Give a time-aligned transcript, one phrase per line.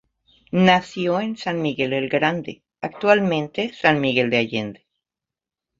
[0.53, 4.87] Nació en San Miguel el Grande, actualmente San Miguel de Allende.